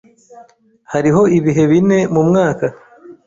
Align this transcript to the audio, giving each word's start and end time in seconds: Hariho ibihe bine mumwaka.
Hariho 0.91 1.21
ibihe 1.37 1.63
bine 1.71 1.99
mumwaka. 2.13 2.65